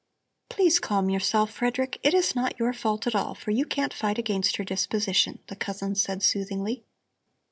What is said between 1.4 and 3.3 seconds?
Frederick! It is not your fault at